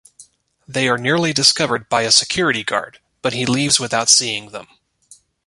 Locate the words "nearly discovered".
0.97-1.87